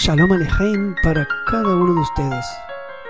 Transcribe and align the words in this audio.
Shalom 0.00 0.30
Alejem 0.30 0.94
para 1.02 1.26
cada 1.44 1.74
uno 1.74 1.94
de 1.94 2.00
ustedes. 2.00 2.46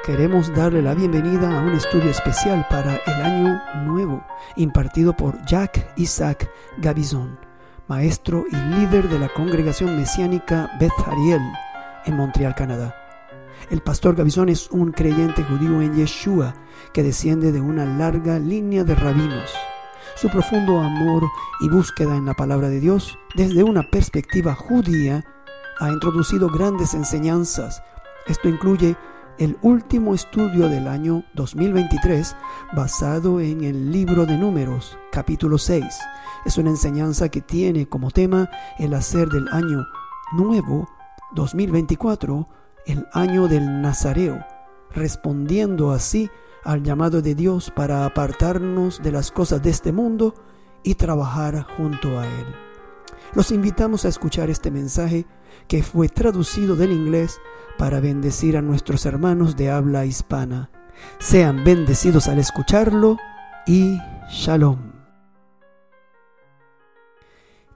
Queremos 0.06 0.50
darle 0.54 0.80
la 0.80 0.94
bienvenida 0.94 1.46
a 1.46 1.60
un 1.60 1.74
estudio 1.74 2.08
especial 2.08 2.66
para 2.70 2.96
el 3.06 3.12
año 3.12 3.60
nuevo, 3.84 4.26
impartido 4.56 5.14
por 5.14 5.36
Jack 5.44 5.92
Isaac 5.96 6.50
Gabizon, 6.78 7.38
maestro 7.88 8.46
y 8.50 8.56
líder 8.56 9.06
de 9.10 9.18
la 9.18 9.28
congregación 9.28 9.98
mesiánica 9.98 10.70
Beth 10.80 10.90
Ariel 11.06 11.42
en 12.06 12.16
Montreal, 12.16 12.54
Canadá. 12.54 12.96
El 13.70 13.82
pastor 13.82 14.16
Gabizon 14.16 14.48
es 14.48 14.70
un 14.70 14.90
creyente 14.90 15.44
judío 15.44 15.82
en 15.82 15.94
Yeshua 15.94 16.54
que 16.94 17.02
desciende 17.02 17.52
de 17.52 17.60
una 17.60 17.84
larga 17.84 18.38
línea 18.38 18.82
de 18.82 18.94
rabinos. 18.94 19.52
Su 20.16 20.30
profundo 20.30 20.80
amor 20.80 21.24
y 21.60 21.68
búsqueda 21.68 22.16
en 22.16 22.24
la 22.24 22.34
palabra 22.34 22.70
de 22.70 22.80
Dios 22.80 23.18
desde 23.34 23.62
una 23.62 23.82
perspectiva 23.82 24.54
judía 24.54 25.22
ha 25.80 25.90
introducido 25.90 26.48
grandes 26.48 26.94
enseñanzas. 26.94 27.82
Esto 28.26 28.48
incluye 28.48 28.96
el 29.38 29.56
último 29.62 30.14
estudio 30.14 30.68
del 30.68 30.88
año 30.88 31.24
2023 31.34 32.34
basado 32.74 33.40
en 33.40 33.62
el 33.62 33.92
libro 33.92 34.26
de 34.26 34.36
números, 34.36 34.98
capítulo 35.12 35.58
6. 35.58 35.84
Es 36.44 36.58
una 36.58 36.70
enseñanza 36.70 37.28
que 37.28 37.40
tiene 37.40 37.88
como 37.88 38.10
tema 38.10 38.50
el 38.78 38.94
hacer 38.94 39.28
del 39.28 39.48
año 39.48 39.86
nuevo 40.32 40.88
2024 41.34 42.48
el 42.86 43.06
año 43.12 43.46
del 43.48 43.80
Nazareo, 43.80 44.44
respondiendo 44.90 45.92
así 45.92 46.30
al 46.64 46.82
llamado 46.82 47.22
de 47.22 47.34
Dios 47.34 47.70
para 47.70 48.04
apartarnos 48.04 49.00
de 49.02 49.12
las 49.12 49.30
cosas 49.30 49.62
de 49.62 49.70
este 49.70 49.92
mundo 49.92 50.34
y 50.82 50.94
trabajar 50.94 51.66
junto 51.76 52.18
a 52.18 52.26
Él. 52.26 52.46
Los 53.34 53.52
invitamos 53.52 54.04
a 54.04 54.08
escuchar 54.08 54.50
este 54.50 54.70
mensaje 54.70 55.26
que 55.66 55.82
fue 55.82 56.08
traducido 56.08 56.76
del 56.76 56.92
inglés 56.92 57.40
para 57.76 58.00
bendecir 58.00 58.56
a 58.56 58.62
nuestros 58.62 59.06
hermanos 59.06 59.56
de 59.56 59.70
habla 59.70 60.04
hispana. 60.04 60.70
Sean 61.18 61.64
bendecidos 61.64 62.28
al 62.28 62.38
escucharlo 62.38 63.16
y 63.66 63.98
shalom. 64.30 64.92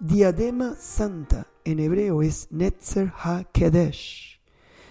Diadema 0.00 0.74
santa 0.78 1.46
en 1.64 1.78
hebreo 1.78 2.22
es 2.22 2.48
Netzer 2.50 3.12
HaKedesh. 3.16 4.40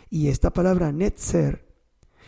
Y 0.10 0.30
esta 0.30 0.52
palabra 0.52 0.92
Netzer 0.92 1.68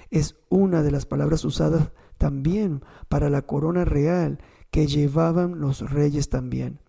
es 0.09 0.35
una 0.49 0.83
de 0.83 0.91
las 0.91 1.05
palabras 1.05 1.45
usadas 1.45 1.91
también 2.17 2.83
para 3.09 3.29
la 3.29 3.43
corona 3.43 3.85
real 3.85 4.39
que 4.69 4.87
llevaban 4.87 5.59
los 5.59 5.89
reyes 5.89 6.29
también. 6.29 6.79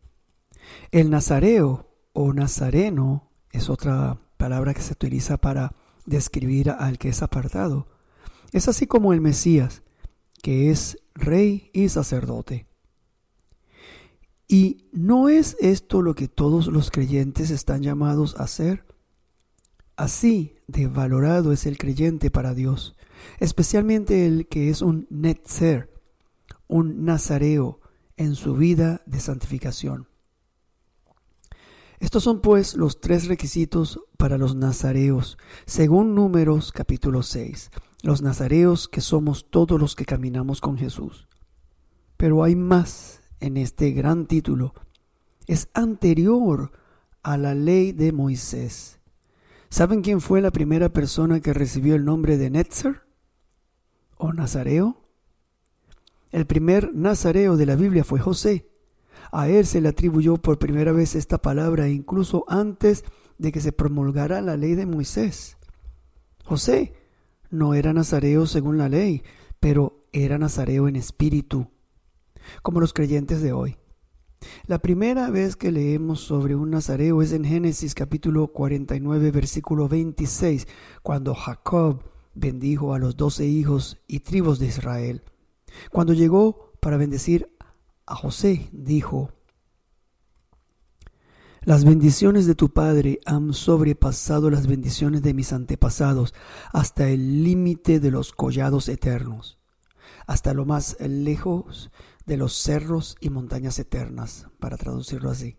El 0.90 1.10
nazareo 1.10 1.90
o 2.12 2.32
nazareno 2.32 3.30
es 3.54 3.70
otra 3.70 4.18
palabra 4.36 4.74
que 4.74 4.82
se 4.82 4.92
utiliza 4.92 5.36
para 5.36 5.74
describir 6.06 6.70
al 6.70 6.98
que 6.98 7.08
es 7.08 7.22
apartado. 7.22 7.86
Es 8.52 8.68
así 8.68 8.86
como 8.86 9.12
el 9.12 9.20
Mesías, 9.20 9.82
que 10.42 10.70
es 10.70 10.98
rey 11.14 11.70
y 11.72 11.88
sacerdote. 11.88 12.66
¿Y 14.48 14.88
no 14.92 15.28
es 15.28 15.56
esto 15.60 16.02
lo 16.02 16.14
que 16.14 16.28
todos 16.28 16.66
los 16.66 16.90
creyentes 16.90 17.50
están 17.50 17.82
llamados 17.82 18.36
a 18.38 18.44
hacer? 18.44 18.84
Así 19.96 20.56
de 20.66 20.88
valorado 20.88 21.52
es 21.52 21.64
el 21.66 21.78
creyente 21.78 22.30
para 22.30 22.54
Dios, 22.54 22.96
especialmente 23.38 24.26
el 24.26 24.48
que 24.48 24.68
es 24.68 24.82
un 24.82 25.06
netzer, 25.10 25.90
un 26.66 27.04
nazareo 27.04 27.80
en 28.16 28.34
su 28.34 28.54
vida 28.54 29.02
de 29.06 29.20
santificación. 29.20 30.08
Estos 32.00 32.24
son 32.24 32.40
pues 32.40 32.74
los 32.74 33.00
tres 33.00 33.26
requisitos 33.26 34.00
para 34.16 34.36
los 34.36 34.54
nazareos, 34.54 35.38
según 35.64 36.14
Números 36.14 36.72
capítulo 36.72 37.22
6, 37.22 37.70
los 38.02 38.20
nazareos 38.20 38.88
que 38.88 39.00
somos 39.00 39.48
todos 39.50 39.80
los 39.80 39.94
que 39.94 40.04
caminamos 40.04 40.60
con 40.60 40.76
Jesús. 40.76 41.28
Pero 42.16 42.42
hay 42.42 42.56
más 42.56 43.22
en 43.40 43.56
este 43.56 43.92
gran 43.92 44.26
título. 44.26 44.74
Es 45.46 45.68
anterior 45.74 46.72
a 47.22 47.36
la 47.36 47.54
ley 47.54 47.92
de 47.92 48.12
Moisés. 48.12 49.00
¿Saben 49.68 50.02
quién 50.02 50.20
fue 50.20 50.40
la 50.40 50.50
primera 50.50 50.92
persona 50.92 51.40
que 51.40 51.52
recibió 51.52 51.94
el 51.94 52.04
nombre 52.04 52.38
de 52.38 52.50
Netzer 52.50 53.02
o 54.16 54.32
Nazareo? 54.32 55.08
El 56.30 56.46
primer 56.46 56.92
Nazareo 56.94 57.56
de 57.56 57.66
la 57.66 57.76
Biblia 57.76 58.04
fue 58.04 58.20
José. 58.20 58.68
A 59.32 59.48
él 59.48 59.66
se 59.66 59.80
le 59.80 59.88
atribuyó 59.88 60.36
por 60.36 60.58
primera 60.58 60.92
vez 60.92 61.14
esta 61.14 61.38
palabra 61.38 61.88
incluso 61.88 62.44
antes 62.48 63.04
de 63.38 63.52
que 63.52 63.60
se 63.60 63.72
promulgara 63.72 64.40
la 64.40 64.56
ley 64.56 64.74
de 64.74 64.86
Moisés. 64.86 65.56
José 66.44 66.94
no 67.50 67.74
era 67.74 67.92
nazareo 67.92 68.46
según 68.46 68.78
la 68.78 68.88
ley, 68.88 69.22
pero 69.60 70.04
era 70.12 70.38
nazareo 70.38 70.88
en 70.88 70.96
espíritu, 70.96 71.68
como 72.62 72.80
los 72.80 72.92
creyentes 72.92 73.42
de 73.42 73.52
hoy. 73.52 73.76
La 74.66 74.78
primera 74.78 75.30
vez 75.30 75.56
que 75.56 75.72
leemos 75.72 76.20
sobre 76.20 76.54
un 76.54 76.70
nazareo 76.70 77.22
es 77.22 77.32
en 77.32 77.44
Génesis 77.44 77.94
capítulo 77.94 78.48
49 78.48 79.30
versículo 79.30 79.88
26, 79.88 80.66
cuando 81.02 81.34
Jacob 81.34 82.02
bendijo 82.34 82.94
a 82.94 82.98
los 82.98 83.16
doce 83.16 83.46
hijos 83.46 84.02
y 84.06 84.20
tribus 84.20 84.58
de 84.58 84.66
Israel. 84.66 85.22
Cuando 85.90 86.12
llegó 86.12 86.72
para 86.80 86.96
bendecir 86.96 87.53
a 88.06 88.14
José 88.14 88.68
dijo, 88.72 89.32
Las 91.62 91.84
bendiciones 91.84 92.46
de 92.46 92.54
tu 92.54 92.72
Padre 92.72 93.20
han 93.24 93.54
sobrepasado 93.54 94.50
las 94.50 94.66
bendiciones 94.66 95.22
de 95.22 95.34
mis 95.34 95.52
antepasados 95.52 96.34
hasta 96.72 97.08
el 97.08 97.44
límite 97.44 98.00
de 98.00 98.10
los 98.10 98.32
collados 98.32 98.88
eternos, 98.88 99.58
hasta 100.26 100.54
lo 100.54 100.66
más 100.66 100.96
lejos 101.00 101.90
de 102.26 102.36
los 102.36 102.54
cerros 102.54 103.16
y 103.20 103.30
montañas 103.30 103.78
eternas, 103.78 104.48
para 104.58 104.76
traducirlo 104.76 105.30
así. 105.30 105.56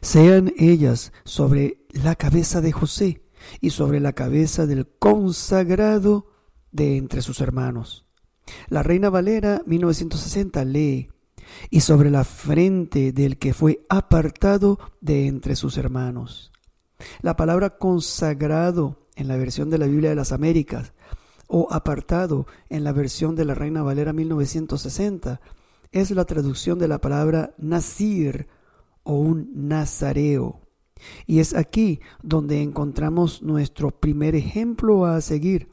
Sean 0.00 0.52
ellas 0.58 1.12
sobre 1.24 1.84
la 1.90 2.14
cabeza 2.14 2.60
de 2.60 2.72
José 2.72 3.22
y 3.60 3.70
sobre 3.70 4.00
la 4.00 4.12
cabeza 4.12 4.66
del 4.66 4.86
consagrado 4.86 6.26
de 6.70 6.96
entre 6.96 7.22
sus 7.22 7.40
hermanos. 7.40 8.06
La 8.68 8.82
Reina 8.82 9.08
Valera 9.08 9.62
1960 9.66 10.64
lee 10.64 11.08
y 11.70 11.80
sobre 11.80 12.10
la 12.10 12.24
frente 12.24 13.12
del 13.12 13.38
que 13.38 13.54
fue 13.54 13.84
apartado 13.88 14.78
de 15.00 15.26
entre 15.26 15.56
sus 15.56 15.76
hermanos. 15.76 16.52
La 17.20 17.36
palabra 17.36 17.78
consagrado 17.78 19.06
en 19.16 19.28
la 19.28 19.36
versión 19.36 19.70
de 19.70 19.78
la 19.78 19.86
Biblia 19.86 20.10
de 20.10 20.16
las 20.16 20.32
Américas 20.32 20.92
o 21.48 21.68
apartado 21.70 22.46
en 22.70 22.84
la 22.84 22.92
versión 22.92 23.36
de 23.36 23.44
la 23.44 23.54
Reina 23.54 23.82
Valera 23.82 24.12
1960 24.12 25.40
es 25.90 26.10
la 26.10 26.24
traducción 26.24 26.78
de 26.78 26.88
la 26.88 27.00
palabra 27.00 27.54
nacir 27.58 28.48
o 29.02 29.14
un 29.14 29.50
nazareo. 29.68 30.60
Y 31.26 31.40
es 31.40 31.54
aquí 31.54 32.00
donde 32.22 32.62
encontramos 32.62 33.42
nuestro 33.42 33.90
primer 33.90 34.34
ejemplo 34.34 35.04
a 35.04 35.20
seguir. 35.20 35.68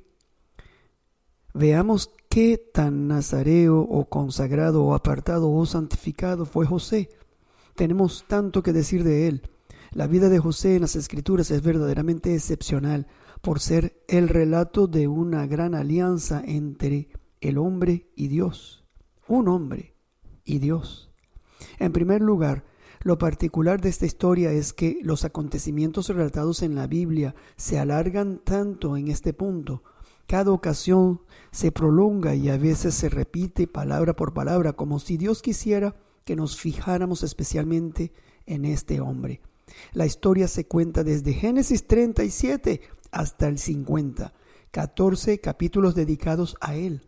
Veamos 1.54 2.12
qué 2.30 2.58
tan 2.58 3.08
nazareo 3.08 3.80
o 3.80 4.08
consagrado 4.08 4.84
o 4.84 4.94
apartado 4.94 5.52
o 5.52 5.66
santificado 5.66 6.46
fue 6.46 6.66
José. 6.68 7.10
Tenemos 7.76 8.26
tanto 8.28 8.62
que 8.62 8.72
decir 8.72 9.04
de 9.04 9.28
él. 9.28 9.42
La 9.92 10.06
vida 10.06 10.30
de 10.30 10.38
José 10.38 10.76
en 10.76 10.82
las 10.82 10.96
escrituras 10.96 11.50
es 11.50 11.64
verdaderamente 11.64 12.36
excepcional 12.36 13.08
por 13.42 13.60
ser 13.60 14.04
el 14.08 14.30
relato 14.30 14.86
de 14.86 15.08
una 15.08 15.48
gran 15.48 15.74
alianza 15.74 16.44
entre 16.46 17.10
el 17.42 17.58
hombre 17.58 18.12
y 18.16 18.28
Dios. 18.28 18.86
Un 19.28 19.48
hombre 19.48 19.96
y 20.44 20.60
Dios. 20.60 21.10
En 21.80 21.92
primer 21.92 22.22
lugar, 22.22 22.64
lo 23.02 23.18
particular 23.18 23.82
de 23.82 23.90
esta 23.90 24.06
historia 24.06 24.52
es 24.52 24.74
que 24.74 25.00
los 25.02 25.26
acontecimientos 25.26 26.10
relatados 26.10 26.62
en 26.62 26.76
la 26.76 26.86
Biblia 26.86 27.34
se 27.56 27.80
alargan 27.80 28.40
tanto 28.44 28.98
en 28.98 29.08
este 29.08 29.34
punto 29.34 29.84
cada 30.30 30.52
ocasión 30.52 31.22
se 31.52 31.72
prolonga 31.72 32.36
y 32.36 32.50
a 32.50 32.58
veces 32.58 32.94
se 32.94 33.10
repite 33.10 33.66
palabra 33.66 34.16
por 34.16 34.32
palabra, 34.32 34.74
como 34.74 35.00
si 35.00 35.18
Dios 35.18 35.42
quisiera 35.42 35.96
que 36.24 36.36
nos 36.36 36.56
fijáramos 36.56 37.24
especialmente 37.24 38.14
en 38.46 38.64
este 38.66 39.02
hombre. 39.02 39.42
La 39.92 40.06
historia 40.06 40.48
se 40.48 40.68
cuenta 40.68 41.04
desde 41.04 41.34
Génesis 41.34 41.88
37 41.88 42.80
hasta 43.10 43.48
el 43.48 43.58
50, 43.58 44.32
14 44.70 45.42
capítulos 45.42 45.96
dedicados 45.96 46.58
a 46.62 46.76
él. 46.76 47.02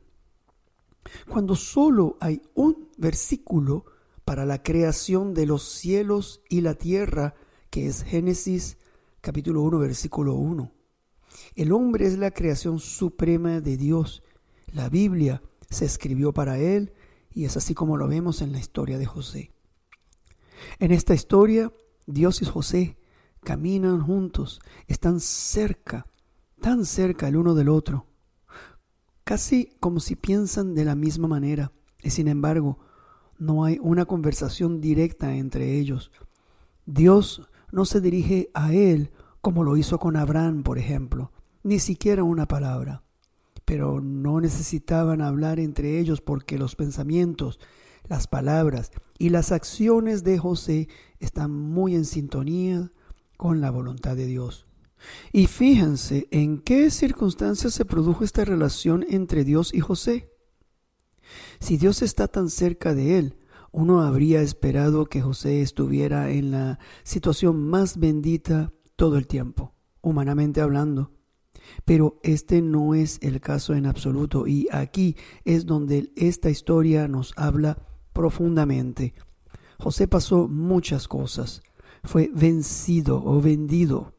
Cuando 1.30 1.56
solo 1.56 2.18
hay 2.22 2.42
un 2.56 2.90
versículo 2.98 3.86
para 4.26 4.48
la 4.48 4.64
creación 4.64 5.36
de 5.36 5.46
los 5.46 5.62
cielos 5.70 6.42
y 6.50 6.62
la 6.62 6.74
tierra, 6.74 7.36
que 7.70 7.86
es 7.86 8.02
Génesis 8.02 8.80
capítulo 9.22 9.62
1, 9.62 9.78
versículo 9.78 10.34
1. 10.34 10.81
El 11.56 11.74
hombre 11.74 12.06
es 12.06 12.18
la 12.18 12.32
creación 12.32 12.80
suprema 12.80 13.60
de 13.60 13.76
Dios. 13.76 14.24
La 14.72 14.88
Biblia 14.90 15.42
se 15.70 15.86
escribió 15.86 16.34
para 16.34 16.58
él 16.58 16.94
y 17.34 17.46
es 17.46 17.58
así 17.58 17.74
como 17.74 17.98
lo 17.98 18.08
vemos 18.08 18.42
en 18.42 18.52
la 18.52 18.60
historia 18.60 18.98
de 18.98 19.06
José. 19.06 19.52
En 20.80 20.92
esta 20.92 21.14
historia, 21.14 21.74
Dios 22.06 22.42
y 22.42 22.46
José 22.46 22.98
caminan 23.44 24.02
juntos, 24.02 24.62
están 24.88 25.20
cerca, 25.20 26.08
tan 26.62 26.86
cerca 26.86 27.28
el 27.28 27.36
uno 27.36 27.56
del 27.56 27.70
otro, 27.70 28.06
casi 29.24 29.76
como 29.80 30.00
si 30.00 30.16
piensan 30.16 30.76
de 30.76 30.86
la 30.86 30.96
misma 30.96 31.28
manera, 31.28 31.72
y 32.02 32.12
sin 32.12 32.28
embargo, 32.28 32.80
no 33.40 33.66
hay 33.66 33.80
una 33.82 34.06
conversación 34.06 34.82
directa 34.82 35.36
entre 35.36 35.80
ellos. 35.80 36.12
Dios 36.86 37.50
no 37.72 37.86
se 37.86 38.00
dirige 38.00 38.52
a 38.54 38.74
él 38.74 39.12
como 39.42 39.64
lo 39.64 39.78
hizo 39.78 40.00
con 40.00 40.16
Abraham, 40.16 40.62
por 40.64 40.78
ejemplo, 40.78 41.32
ni 41.64 41.80
siquiera 41.80 42.24
una 42.24 42.48
palabra. 42.48 43.04
Pero 43.66 44.02
no 44.02 44.42
necesitaban 44.42 45.22
hablar 45.22 45.60
entre 45.60 46.00
ellos 46.00 46.22
porque 46.22 46.58
los 46.58 46.76
pensamientos, 46.76 47.60
las 48.08 48.28
palabras 48.28 48.92
y 49.18 49.30
las 49.30 49.52
acciones 49.52 50.24
de 50.24 50.38
José 50.38 50.90
están 51.20 51.52
muy 51.52 51.96
en 51.96 52.06
sintonía 52.06 52.92
con 53.38 53.62
la 53.62 53.72
voluntad 53.72 54.16
de 54.16 54.26
Dios. 54.26 54.68
Y 55.32 55.48
fíjense 55.48 56.28
en 56.32 56.60
qué 56.60 56.92
circunstancias 56.92 57.74
se 57.74 57.86
produjo 57.86 58.24
esta 58.24 58.46
relación 58.46 59.06
entre 59.10 59.44
Dios 59.44 59.74
y 59.74 59.80
José. 59.80 60.30
Si 61.60 61.78
Dios 61.78 62.02
está 62.02 62.28
tan 62.28 62.50
cerca 62.50 62.94
de 62.94 63.18
él, 63.18 63.38
uno 63.72 64.02
habría 64.02 64.42
esperado 64.42 65.06
que 65.06 65.22
José 65.22 65.62
estuviera 65.62 66.30
en 66.32 66.52
la 66.52 66.80
situación 67.04 67.70
más 67.70 67.98
bendita 67.98 68.74
todo 68.96 69.18
el 69.18 69.28
tiempo, 69.28 69.74
humanamente 70.02 70.62
hablando. 70.62 71.12
Pero 71.86 72.20
este 72.24 72.62
no 72.62 72.96
es 72.96 73.20
el 73.22 73.40
caso 73.42 73.74
en 73.74 73.86
absoluto 73.86 74.48
y 74.48 74.68
aquí 74.72 75.16
es 75.46 75.66
donde 75.66 76.12
esta 76.16 76.50
historia 76.50 77.08
nos 77.08 77.34
habla 77.38 77.78
profundamente. 78.14 79.14
José 79.80 80.08
pasó 80.08 80.48
muchas 80.48 81.08
cosas. 81.08 81.62
Fue 82.04 82.30
vencido 82.34 83.24
o 83.24 83.42
vendido 83.42 84.14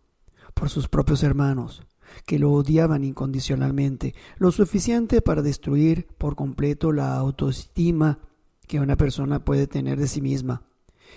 por 0.55 0.71
sus 0.71 0.89
propios 0.89 1.23
hermanos 1.23 1.83
que 2.27 2.39
lo 2.39 2.53
odiaban 2.53 3.05
incondicionalmente, 3.05 4.15
lo 4.37 4.53
suficiente 4.53 5.23
para 5.23 5.43
destruir 5.43 6.07
por 6.19 6.37
completo 6.37 6.93
la 6.93 7.17
autoestima 7.17 8.19
que 8.67 8.81
una 8.81 8.97
persona 8.97 9.45
puede 9.45 9.67
tener 9.67 9.99
de 9.99 10.07
sí 10.07 10.21
misma. 10.21 10.63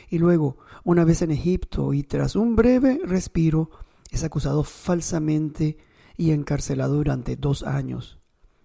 Y 0.10 0.20
luego, 0.20 0.58
una 0.84 1.04
vez 1.04 1.22
en 1.22 1.32
Egipto 1.32 1.94
y 1.94 2.04
tras 2.04 2.36
un 2.36 2.56
breve 2.56 3.00
respiro, 3.04 3.70
es 4.12 4.24
acusado 4.24 4.64
falsamente 4.64 5.78
y 6.18 6.32
encarcelado 6.32 6.96
durante 6.96 7.36
dos 7.36 7.64
años. 7.64 8.20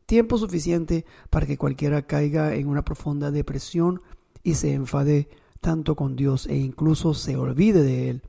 Tiempo 0.07 0.39
suficiente 0.39 1.05
para 1.31 1.47
que 1.47 1.59
cualquiera 1.59 2.03
caiga 2.03 2.55
en 2.55 2.69
una 2.69 2.85
profunda 2.85 3.31
depresión 3.31 4.01
y 4.43 4.55
se 4.55 4.73
enfade 4.73 5.29
tanto 5.61 5.95
con 5.95 6.17
Dios 6.17 6.47
e 6.47 6.57
incluso 6.57 7.15
se 7.15 7.37
olvide 7.37 7.83
de 7.83 8.11
Él. 8.11 8.23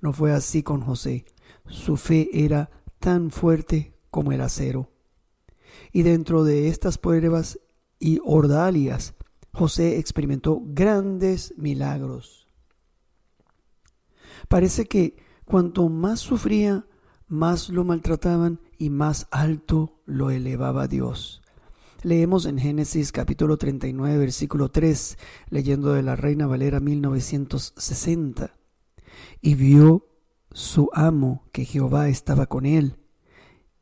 No 0.00 0.12
fue 0.12 0.32
así 0.32 0.62
con 0.62 0.80
José. 0.82 1.24
Su 1.66 1.96
fe 1.96 2.28
era 2.32 2.70
tan 2.98 3.30
fuerte 3.30 3.94
como 4.10 4.32
el 4.32 4.40
acero. 4.40 4.90
Y 5.92 6.02
dentro 6.02 6.44
de 6.44 6.68
estas 6.68 6.98
pruebas 6.98 7.58
y 7.98 8.20
ordalias, 8.24 9.14
José 9.52 9.98
experimentó 9.98 10.60
grandes 10.64 11.54
milagros. 11.56 12.46
Parece 14.48 14.86
que 14.86 15.16
cuanto 15.44 15.88
más 15.88 16.20
sufría, 16.20 16.86
más 17.28 17.70
lo 17.70 17.84
maltrataban 17.84 18.60
y 18.78 18.90
más 18.90 19.26
alto 19.30 20.00
lo 20.06 20.30
elevaba 20.30 20.86
Dios. 20.86 21.42
Leemos 22.02 22.46
en 22.46 22.58
Génesis 22.58 23.10
capítulo 23.10 23.56
39, 23.56 24.18
versículo 24.18 24.70
3, 24.70 25.18
leyendo 25.50 25.92
de 25.92 26.02
la 26.02 26.14
Reina 26.14 26.46
Valera 26.46 26.78
1960. 26.78 28.54
Y 29.40 29.54
vio 29.54 30.06
su 30.52 30.88
amo 30.92 31.48
que 31.52 31.64
Jehová 31.64 32.08
estaba 32.08 32.46
con 32.46 32.64
él, 32.64 32.96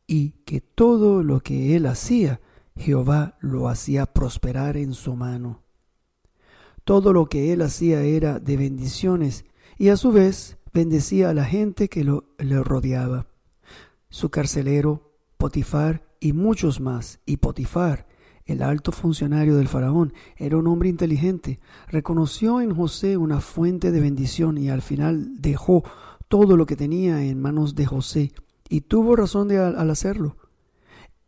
y 0.07 0.31
que 0.45 0.61
todo 0.61 1.23
lo 1.23 1.41
que 1.41 1.77
él 1.77 1.87
hacía, 1.87 2.41
Jehová 2.77 3.37
lo 3.41 3.69
hacía 3.69 4.07
prosperar 4.07 4.77
en 4.77 4.95
su 4.95 5.17
mano. 5.17 5.63
Todo 6.85 7.13
lo 7.13 7.27
que 7.27 7.53
él 7.53 7.63
hacía 7.63 8.03
era 8.03 8.39
de 8.39 8.57
bendiciones, 8.57 9.45
y 9.77 9.89
a 9.89 9.97
su 9.97 10.13
vez 10.13 10.57
bendecía 10.73 11.31
a 11.31 11.35
la 11.35 11.45
gente 11.45 11.89
que 11.89 12.05
lo, 12.05 12.25
le 12.39 12.63
rodeaba. 12.63 13.27
Su 14.15 14.31
carcelero, 14.31 15.11
Potifar 15.39 16.07
y 16.21 16.35
muchos 16.35 16.81
más, 16.81 17.19
y 17.27 17.39
Potifar, 17.39 18.07
el 18.45 18.63
alto 18.63 18.93
funcionario 18.93 19.57
del 19.57 19.67
faraón, 19.67 20.15
era 20.37 20.57
un 20.57 20.69
hombre 20.69 20.89
inteligente, 20.89 21.59
reconoció 21.89 22.61
en 22.61 22.73
José 22.73 23.17
una 23.17 23.41
fuente 23.41 23.91
de 23.91 24.01
bendición 24.01 24.57
y 24.57 24.69
al 24.71 24.83
final 24.83 25.43
dejó 25.43 25.83
todo 26.29 26.57
lo 26.57 26.65
que 26.65 26.77
tenía 26.77 27.25
en 27.25 27.43
manos 27.43 27.75
de 27.75 27.87
José 27.87 28.33
y 28.69 28.83
tuvo 28.83 29.17
razón 29.17 29.49
de, 29.49 29.59
al 29.59 29.91
hacerlo. 29.91 30.37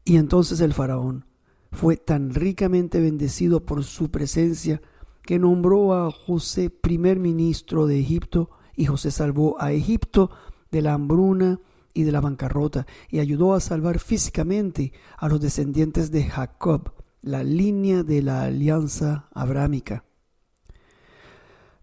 Y 0.05 0.17
entonces 0.17 0.61
el 0.61 0.73
faraón 0.73 1.25
fue 1.73 1.97
tan 1.97 2.35
ricamente 2.35 3.01
bendecido 3.01 3.67
por 3.67 3.83
su 3.83 4.13
presencia 4.13 4.81
que 5.23 5.41
nombró 5.41 5.93
a 5.93 6.13
José 6.13 6.71
primer 6.71 7.19
ministro 7.19 7.89
de 7.89 7.99
Egipto 7.99 8.49
y 8.77 8.85
José 8.85 9.11
salvó 9.11 9.61
a 9.61 9.73
Egipto 9.73 10.31
de 10.71 10.83
la 10.83 10.95
hambruna 10.95 11.59
y 11.97 12.05
de 12.05 12.13
la 12.13 12.21
bancarrota 12.21 12.87
y 13.09 13.21
ayudó 13.21 13.55
a 13.55 13.61
salvar 13.61 13.99
físicamente 13.99 14.93
a 15.17 15.29
los 15.29 15.41
descendientes 15.41 16.11
de 16.11 16.25
Jacob, 16.25 16.93
la 17.23 17.43
línea 17.43 18.03
de 18.03 18.21
la 18.21 18.43
alianza 18.43 19.29
abrámica. 19.33 20.05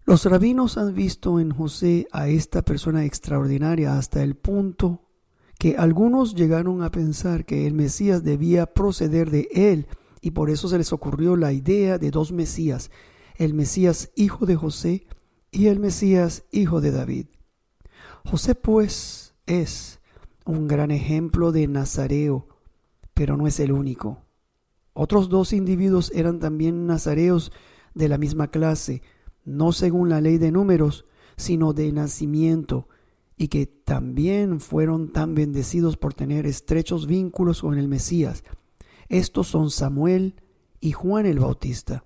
Los 0.04 0.24
rabinos 0.24 0.78
han 0.78 0.94
visto 0.94 1.40
en 1.40 1.50
José 1.50 2.06
a 2.12 2.28
esta 2.28 2.62
persona 2.62 3.04
extraordinaria 3.04 3.98
hasta 3.98 4.22
el 4.22 4.36
punto 4.36 5.02
que 5.58 5.76
algunos 5.76 6.34
llegaron 6.34 6.82
a 6.82 6.90
pensar 6.90 7.44
que 7.44 7.66
el 7.66 7.74
Mesías 7.74 8.22
debía 8.22 8.66
proceder 8.66 9.30
de 9.30 9.48
él 9.52 9.88
y 10.20 10.30
por 10.30 10.48
eso 10.48 10.68
se 10.68 10.78
les 10.78 10.92
ocurrió 10.92 11.36
la 11.36 11.52
idea 11.52 11.98
de 11.98 12.12
dos 12.12 12.30
Mesías, 12.30 12.90
el 13.36 13.52
Mesías 13.52 14.12
hijo 14.14 14.46
de 14.46 14.54
José 14.54 15.06
y 15.50 15.66
el 15.66 15.80
Mesías 15.80 16.44
hijo 16.52 16.80
de 16.80 16.92
David. 16.92 17.26
José 18.24 18.54
pues 18.54 19.34
es 19.46 20.00
un 20.44 20.68
gran 20.68 20.90
ejemplo 20.90 21.52
de 21.52 21.66
Nazareo, 21.66 22.48
pero 23.14 23.36
no 23.36 23.46
es 23.46 23.60
el 23.60 23.72
único. 23.72 24.24
Otros 24.92 25.28
dos 25.28 25.52
individuos 25.52 26.12
eran 26.14 26.38
también 26.38 26.86
nazareos 26.86 27.52
de 27.94 28.08
la 28.08 28.18
misma 28.18 28.48
clase, 28.48 29.02
no 29.44 29.72
según 29.72 30.08
la 30.08 30.20
ley 30.20 30.38
de 30.38 30.52
números, 30.52 31.06
sino 31.36 31.72
de 31.72 31.90
nacimiento, 31.92 32.88
y 33.36 33.48
que 33.48 33.66
también 33.66 34.60
fueron 34.60 35.12
tan 35.12 35.34
bendecidos 35.34 35.96
por 35.96 36.14
tener 36.14 36.46
estrechos 36.46 37.06
vínculos 37.06 37.62
con 37.62 37.78
el 37.78 37.88
Mesías. 37.88 38.44
Estos 39.08 39.48
son 39.48 39.70
Samuel 39.70 40.36
y 40.80 40.92
Juan 40.92 41.26
el 41.26 41.40
Bautista. 41.40 42.04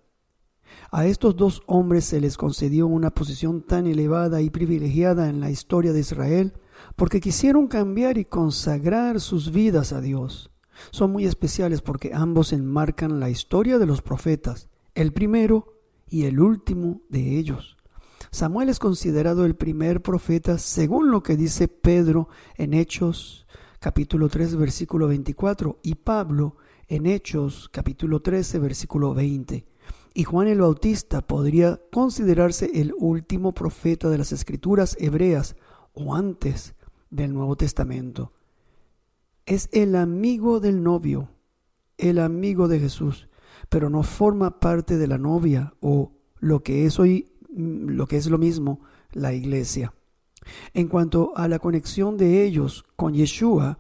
A 0.90 1.06
estos 1.06 1.36
dos 1.36 1.62
hombres 1.66 2.04
se 2.04 2.20
les 2.20 2.36
concedió 2.36 2.86
una 2.86 3.10
posición 3.10 3.62
tan 3.62 3.86
elevada 3.86 4.40
y 4.40 4.50
privilegiada 4.50 5.28
en 5.28 5.40
la 5.40 5.50
historia 5.50 5.92
de 5.92 6.00
Israel 6.00 6.54
porque 6.96 7.20
quisieron 7.20 7.66
cambiar 7.66 8.18
y 8.18 8.24
consagrar 8.24 9.20
sus 9.20 9.52
vidas 9.52 9.92
a 9.92 10.00
Dios. 10.00 10.50
Son 10.90 11.10
muy 11.10 11.24
especiales 11.24 11.82
porque 11.82 12.12
ambos 12.14 12.52
enmarcan 12.52 13.20
la 13.20 13.30
historia 13.30 13.78
de 13.78 13.86
los 13.86 14.02
profetas, 14.02 14.68
el 14.94 15.12
primero 15.12 15.74
y 16.08 16.24
el 16.24 16.40
último 16.40 17.02
de 17.08 17.38
ellos. 17.38 17.76
Samuel 18.30 18.68
es 18.68 18.78
considerado 18.78 19.44
el 19.44 19.56
primer 19.56 20.02
profeta 20.02 20.58
según 20.58 21.10
lo 21.10 21.22
que 21.22 21.36
dice 21.36 21.66
Pedro 21.68 22.28
en 22.56 22.74
Hechos 22.74 23.46
capítulo 23.80 24.28
3 24.28 24.56
versículo 24.56 25.08
24 25.08 25.78
y 25.82 25.94
Pablo 25.94 26.56
en 26.88 27.06
Hechos 27.06 27.70
capítulo 27.72 28.20
13 28.20 28.58
versículo 28.58 29.14
20. 29.14 29.66
Y 30.14 30.24
Juan 30.24 30.48
el 30.48 30.60
Bautista 30.60 31.20
podría 31.26 31.80
considerarse 31.92 32.70
el 32.74 32.92
último 32.98 33.52
profeta 33.52 34.10
de 34.10 34.18
las 34.18 34.32
escrituras 34.32 34.96
hebreas 34.98 35.54
o 35.98 36.14
antes 36.14 36.74
del 37.10 37.34
Nuevo 37.34 37.56
Testamento. 37.56 38.32
Es 39.46 39.68
el 39.72 39.96
amigo 39.96 40.60
del 40.60 40.82
novio, 40.82 41.30
el 41.96 42.18
amigo 42.18 42.68
de 42.68 42.80
Jesús 42.80 43.28
pero 43.68 43.90
no 43.90 44.02
forma 44.02 44.60
parte 44.60 44.96
de 44.96 45.06
la 45.06 45.18
novia 45.18 45.74
o 45.80 46.12
lo 46.38 46.62
que 46.62 46.86
es 46.86 46.98
hoy 46.98 47.32
lo 47.50 48.06
que 48.06 48.16
es 48.16 48.28
lo 48.28 48.38
mismo 48.38 48.80
la 49.12 49.32
iglesia. 49.32 49.94
En 50.74 50.88
cuanto 50.88 51.32
a 51.36 51.48
la 51.48 51.58
conexión 51.58 52.16
de 52.16 52.44
ellos 52.44 52.84
con 52.96 53.14
Yeshua, 53.14 53.78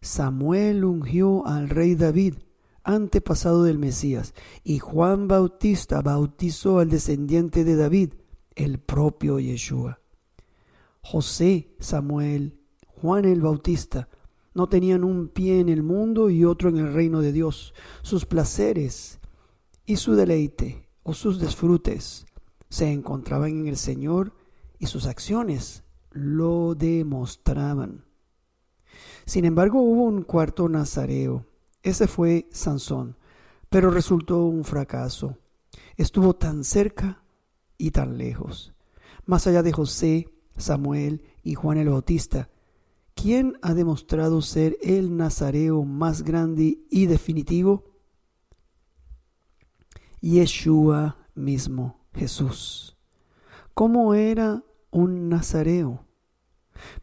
Samuel 0.00 0.84
ungió 0.84 1.46
al 1.46 1.70
rey 1.70 1.94
David, 1.94 2.34
antepasado 2.82 3.64
del 3.64 3.78
Mesías, 3.78 4.34
y 4.62 4.78
Juan 4.78 5.26
Bautista 5.26 6.02
bautizó 6.02 6.80
al 6.80 6.90
descendiente 6.90 7.64
de 7.64 7.76
David, 7.76 8.14
el 8.54 8.78
propio 8.78 9.40
Yeshua. 9.40 10.00
José, 11.04 11.68
Samuel, 11.78 12.58
Juan 12.86 13.26
el 13.26 13.42
Bautista 13.42 14.08
no 14.54 14.68
tenían 14.68 15.04
un 15.04 15.28
pie 15.28 15.60
en 15.60 15.68
el 15.68 15.82
mundo 15.82 16.30
y 16.30 16.44
otro 16.44 16.70
en 16.70 16.78
el 16.78 16.94
reino 16.94 17.20
de 17.20 17.32
Dios. 17.32 17.74
Sus 18.02 18.24
placeres 18.24 19.20
y 19.84 19.96
su 19.96 20.14
deleite 20.14 20.88
o 21.02 21.12
sus 21.12 21.40
disfrutes 21.40 22.24
se 22.70 22.90
encontraban 22.90 23.50
en 23.50 23.66
el 23.66 23.76
Señor 23.76 24.32
y 24.78 24.86
sus 24.86 25.06
acciones 25.06 25.84
lo 26.10 26.74
demostraban. 26.74 28.04
Sin 29.26 29.44
embargo, 29.44 29.82
hubo 29.82 30.04
un 30.04 30.22
cuarto 30.22 30.68
nazareo. 30.68 31.44
Ese 31.82 32.06
fue 32.06 32.48
Sansón, 32.50 33.16
pero 33.68 33.90
resultó 33.90 34.44
un 34.46 34.64
fracaso. 34.64 35.36
Estuvo 35.96 36.34
tan 36.34 36.64
cerca 36.64 37.22
y 37.76 37.90
tan 37.90 38.16
lejos. 38.16 38.72
Más 39.26 39.46
allá 39.46 39.62
de 39.62 39.72
José, 39.72 40.33
Samuel 40.56 41.22
y 41.42 41.54
Juan 41.54 41.78
el 41.78 41.88
Bautista, 41.88 42.50
¿quién 43.14 43.58
ha 43.62 43.74
demostrado 43.74 44.42
ser 44.42 44.76
el 44.82 45.16
nazareo 45.16 45.84
más 45.84 46.22
grande 46.22 46.78
y 46.90 47.06
definitivo? 47.06 47.84
Yeshua 50.20 51.18
mismo, 51.34 52.06
Jesús. 52.14 52.96
¿Cómo 53.74 54.14
era 54.14 54.64
un 54.90 55.28
nazareo? 55.28 56.06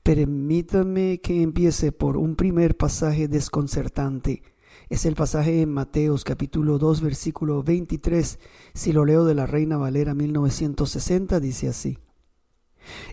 Permítame 0.03 1.19
que 1.21 1.41
empiece 1.41 1.91
por 1.91 2.17
un 2.17 2.35
primer 2.35 2.77
pasaje 2.77 3.27
desconcertante. 3.27 4.43
Es 4.89 5.05
el 5.05 5.15
pasaje 5.15 5.61
en 5.61 5.73
Mateos 5.73 6.23
capítulo 6.23 6.77
2 6.77 7.01
versículo 7.01 7.63
23. 7.63 8.39
Si 8.73 8.93
lo 8.93 9.05
leo 9.05 9.25
de 9.25 9.35
la 9.35 9.45
Reina 9.45 9.77
Valera 9.77 10.13
1960 10.13 11.39
dice 11.39 11.69
así. 11.69 11.97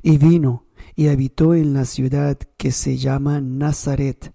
Y 0.02 0.18
vino 0.18 0.66
y 0.94 1.08
habitó 1.08 1.54
en 1.54 1.74
la 1.74 1.84
ciudad 1.84 2.38
que 2.56 2.72
se 2.72 2.96
llama 2.96 3.40
Nazaret, 3.40 4.34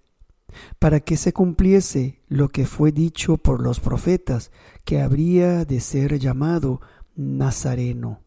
para 0.79 0.99
que 0.99 1.17
se 1.17 1.33
cumpliese 1.33 2.21
lo 2.27 2.49
que 2.49 2.65
fue 2.65 2.91
dicho 2.91 3.37
por 3.37 3.61
los 3.61 3.79
profetas, 3.79 4.51
que 4.85 5.01
habría 5.01 5.65
de 5.65 5.79
ser 5.79 6.19
llamado 6.19 6.81
Nazareno. 7.15 8.21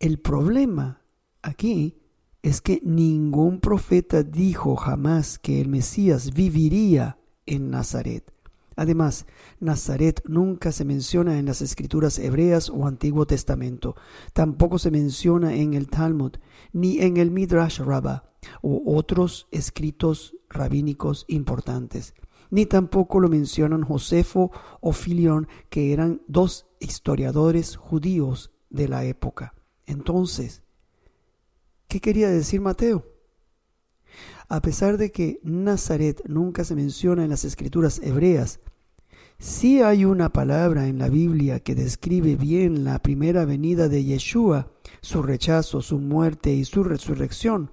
El 0.00 0.18
problema 0.18 1.02
aquí 1.42 2.02
es 2.42 2.60
que 2.60 2.80
ningún 2.84 3.60
profeta 3.60 4.22
dijo 4.22 4.74
jamás 4.74 5.38
que 5.38 5.60
el 5.60 5.68
Mesías 5.68 6.32
viviría 6.34 7.18
en 7.46 7.70
Nazaret. 7.70 8.31
Además, 8.76 9.26
Nazaret 9.60 10.22
nunca 10.26 10.72
se 10.72 10.84
menciona 10.84 11.38
en 11.38 11.46
las 11.46 11.62
escrituras 11.62 12.18
hebreas 12.18 12.70
o 12.70 12.86
Antiguo 12.86 13.26
Testamento. 13.26 13.96
Tampoco 14.32 14.78
se 14.78 14.90
menciona 14.90 15.54
en 15.54 15.74
el 15.74 15.88
Talmud, 15.88 16.32
ni 16.72 17.00
en 17.00 17.16
el 17.16 17.30
Midrash 17.30 17.80
Rabbah 17.80 18.24
u 18.60 18.96
otros 18.96 19.48
escritos 19.50 20.36
rabínicos 20.48 21.24
importantes. 21.28 22.14
Ni 22.50 22.66
tampoco 22.66 23.20
lo 23.20 23.28
mencionan 23.28 23.82
Josefo 23.82 24.50
o 24.80 24.92
Filión, 24.92 25.48
que 25.70 25.92
eran 25.92 26.20
dos 26.26 26.66
historiadores 26.80 27.76
judíos 27.76 28.50
de 28.68 28.88
la 28.88 29.04
época. 29.04 29.54
Entonces, 29.86 30.62
¿qué 31.88 32.00
quería 32.00 32.28
decir 32.28 32.60
Mateo? 32.60 33.11
A 34.52 34.60
pesar 34.60 34.98
de 34.98 35.10
que 35.10 35.40
Nazaret 35.42 36.20
nunca 36.28 36.62
se 36.64 36.74
menciona 36.74 37.24
en 37.24 37.30
las 37.30 37.46
escrituras 37.46 38.02
hebreas, 38.04 38.60
sí 39.38 39.80
hay 39.80 40.04
una 40.04 40.28
palabra 40.28 40.88
en 40.88 40.98
la 40.98 41.08
Biblia 41.08 41.60
que 41.60 41.74
describe 41.74 42.36
bien 42.36 42.84
la 42.84 42.98
primera 42.98 43.46
venida 43.46 43.88
de 43.88 44.04
Yeshua, 44.04 44.70
su 45.00 45.22
rechazo, 45.22 45.80
su 45.80 45.98
muerte 45.98 46.52
y 46.52 46.66
su 46.66 46.84
resurrección, 46.84 47.70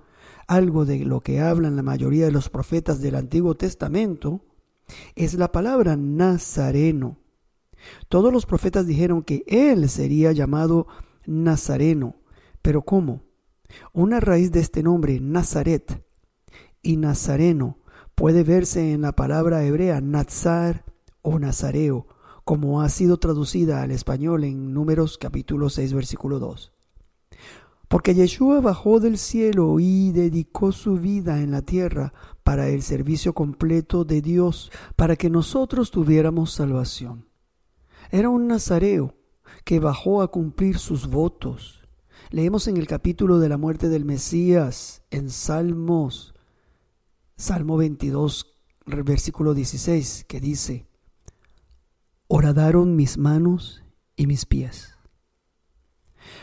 algo 0.47 0.85
de 0.85 0.99
lo 0.99 1.19
que 1.19 1.41
hablan 1.41 1.75
la 1.75 1.83
mayoría 1.83 2.27
de 2.27 2.31
los 2.31 2.47
profetas 2.47 3.01
del 3.01 3.15
Antiguo 3.15 3.55
Testamento, 3.55 4.39
es 5.15 5.33
la 5.33 5.51
palabra 5.51 5.97
Nazareno. 5.97 7.17
Todos 8.07 8.31
los 8.31 8.45
profetas 8.45 8.87
dijeron 8.87 9.23
que 9.23 9.43
él 9.47 9.89
sería 9.89 10.31
llamado 10.31 10.87
Nazareno. 11.25 12.15
Pero 12.61 12.83
¿cómo? 12.83 13.23
Una 13.91 14.21
raíz 14.21 14.53
de 14.53 14.61
este 14.61 14.81
nombre, 14.81 15.19
Nazaret, 15.19 16.05
y 16.81 16.97
Nazareno 16.97 17.79
puede 18.15 18.43
verse 18.43 18.93
en 18.93 19.01
la 19.01 19.13
palabra 19.13 19.63
hebrea 19.63 20.01
Nazar 20.01 20.85
o 21.21 21.39
Nazareo, 21.39 22.07
como 22.43 22.81
ha 22.81 22.89
sido 22.89 23.17
traducida 23.17 23.81
al 23.81 23.91
español 23.91 24.43
en 24.43 24.73
Números 24.73 25.17
capítulo 25.17 25.69
6 25.69 25.93
versículo 25.93 26.39
2. 26.39 26.73
Porque 27.87 28.13
Yeshua 28.13 28.61
bajó 28.61 28.99
del 28.99 29.17
cielo 29.17 29.79
y 29.79 30.11
dedicó 30.11 30.71
su 30.71 30.97
vida 30.97 31.41
en 31.41 31.51
la 31.51 31.63
tierra 31.63 32.13
para 32.43 32.69
el 32.69 32.83
servicio 32.83 33.33
completo 33.33 34.05
de 34.05 34.21
Dios, 34.21 34.71
para 34.95 35.15
que 35.15 35.29
nosotros 35.29 35.89
tuviéramos 35.89 36.51
salvación. 36.51 37.27
Era 38.11 38.29
un 38.29 38.47
nazareo 38.47 39.15
que 39.65 39.79
bajó 39.79 40.21
a 40.21 40.29
cumplir 40.29 40.77
sus 40.77 41.07
votos. 41.07 41.87
Leemos 42.31 42.67
en 42.67 42.77
el 42.77 42.85
capítulo 42.85 43.39
de 43.39 43.49
la 43.49 43.57
muerte 43.57 43.89
del 43.89 44.05
Mesías, 44.05 45.03
en 45.09 45.31
Salmos, 45.31 46.35
Salmo 47.39 47.77
22, 47.77 48.53
versículo 48.85 49.53
16, 49.53 50.25
que 50.27 50.41
dice, 50.41 50.87
Horadaron 52.27 52.97
mis 52.97 53.17
manos 53.17 53.81
y 54.17 54.27
mis 54.27 54.45
pies. 54.45 54.97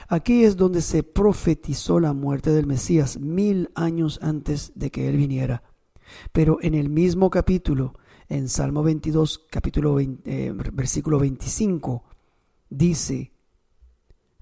Aquí 0.09 0.45
es 0.45 0.57
donde 0.57 0.81
se 0.81 1.03
profetizó 1.03 2.01
la 2.01 2.15
muerte 2.15 2.51
del 2.51 2.67
Mesías 2.67 3.21
mil 3.21 3.71
años 3.75 4.19
antes 4.23 4.73
de 4.75 4.91
que 4.91 5.11
él 5.11 5.19
viniera. 5.19 5.65
Pero 6.33 6.61
en 6.63 6.73
el 6.73 6.89
mismo 6.89 7.29
capítulo, 7.29 7.93
en 8.31 8.49
Salmo 8.49 8.83
22, 8.83 9.49
capítulo 9.51 10.01
eh, 10.01 10.55
versículo 10.73 11.19
25, 11.19 12.05
dice, 12.71 13.35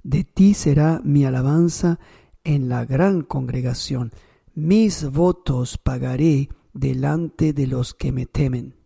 De 0.04 0.22
ti 0.22 0.54
será 0.54 1.00
mi 1.02 1.24
alabanza 1.24 1.98
en 2.44 2.68
la 2.68 2.84
gran 2.84 3.22
congregación 3.22 4.12
mis 4.54 5.10
votos 5.10 5.78
pagaré 5.78 6.48
delante 6.72 7.52
de 7.52 7.66
los 7.66 7.92
que 7.92 8.12
me 8.12 8.26
temen. 8.26 8.76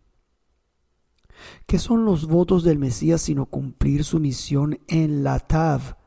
¿Qué 1.67 1.77
son 1.77 2.05
los 2.05 2.25
votos 2.25 2.63
del 2.63 2.79
Mesías 2.79 3.21
sino 3.21 3.45
cumplir 3.45 4.03
su 4.03 4.19
misión 4.19 4.79
en 4.87 5.23
la 5.23 5.39
Tav, 5.39 5.97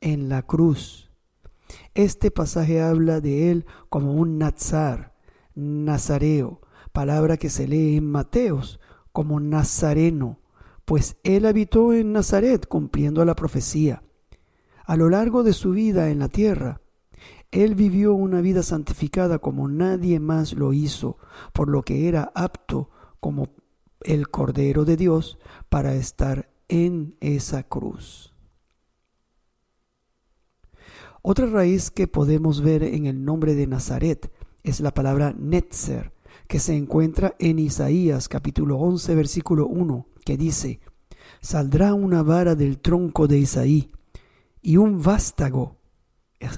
en 0.00 0.28
la 0.30 0.42
cruz? 0.42 1.10
Este 1.94 2.30
pasaje 2.30 2.80
habla 2.80 3.20
de 3.20 3.50
él 3.50 3.66
como 3.90 4.14
un 4.14 4.38
Nazar, 4.38 5.14
Nazareo, 5.54 6.62
palabra 6.92 7.36
que 7.36 7.50
se 7.50 7.68
lee 7.68 7.96
en 7.96 8.10
Mateos 8.10 8.80
como 9.12 9.40
Nazareno, 9.40 10.40
pues 10.86 11.16
él 11.22 11.44
habitó 11.44 11.92
en 11.92 12.12
Nazaret 12.12 12.66
cumpliendo 12.66 13.24
la 13.24 13.34
profecía. 13.34 14.02
A 14.84 14.96
lo 14.96 15.10
largo 15.10 15.42
de 15.42 15.52
su 15.52 15.72
vida 15.72 16.10
en 16.10 16.20
la 16.20 16.28
tierra, 16.28 16.80
él 17.50 17.74
vivió 17.74 18.14
una 18.14 18.40
vida 18.40 18.62
santificada 18.62 19.38
como 19.38 19.68
nadie 19.68 20.20
más 20.20 20.52
lo 20.52 20.72
hizo, 20.72 21.18
por 21.52 21.68
lo 21.68 21.82
que 21.82 22.08
era 22.08 22.32
apto 22.34 22.90
como 23.20 23.48
el 24.00 24.28
Cordero 24.28 24.84
de 24.84 24.96
Dios 24.96 25.38
para 25.68 25.94
estar 25.94 26.50
en 26.68 27.16
esa 27.20 27.62
cruz. 27.62 28.34
Otra 31.22 31.46
raíz 31.46 31.90
que 31.90 32.06
podemos 32.06 32.60
ver 32.60 32.82
en 32.82 33.06
el 33.06 33.24
nombre 33.24 33.54
de 33.54 33.66
Nazaret 33.66 34.30
es 34.62 34.80
la 34.80 34.94
palabra 34.94 35.34
Netzer, 35.36 36.12
que 36.46 36.60
se 36.60 36.76
encuentra 36.76 37.34
en 37.38 37.58
Isaías 37.58 38.28
capítulo 38.28 38.78
11 38.78 39.14
versículo 39.14 39.66
1, 39.66 40.06
que 40.24 40.36
dice, 40.36 40.80
Saldrá 41.40 41.94
una 41.94 42.22
vara 42.22 42.54
del 42.54 42.78
tronco 42.78 43.26
de 43.26 43.38
Isaí 43.38 43.90
y 44.62 44.76
un 44.76 45.02
vástago 45.02 45.78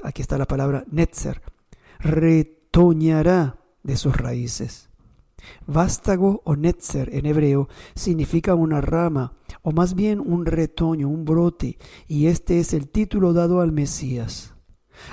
aquí 0.02 0.22
está 0.22 0.38
la 0.38 0.46
palabra 0.46 0.84
netzer, 0.90 1.42
retoñará 2.00 3.58
de 3.82 3.96
sus 3.96 4.16
raíces. 4.16 4.88
Vástago 5.66 6.42
o 6.44 6.56
netzer 6.56 7.14
en 7.14 7.26
hebreo 7.26 7.68
significa 7.94 8.54
una 8.54 8.80
rama, 8.80 9.34
o 9.62 9.72
más 9.72 9.94
bien 9.94 10.20
un 10.20 10.46
retoño, 10.46 11.08
un 11.08 11.24
brote, 11.24 11.78
y 12.06 12.26
este 12.26 12.60
es 12.60 12.74
el 12.74 12.88
título 12.88 13.32
dado 13.32 13.60
al 13.60 13.72
Mesías. 13.72 14.54